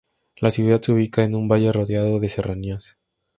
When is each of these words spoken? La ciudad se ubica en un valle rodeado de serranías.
La 0.37 0.49
ciudad 0.49 0.81
se 0.81 0.93
ubica 0.93 1.23
en 1.23 1.35
un 1.35 1.47
valle 1.47 1.71
rodeado 1.71 2.19
de 2.19 2.27
serranías. 2.27 2.97